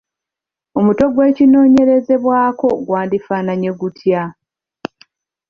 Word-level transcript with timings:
Omutwe 0.77 1.05
gw’ekinoonyerezebwako 1.13 2.67
gwandifaananye 2.85 3.71
gutya? 3.79 4.23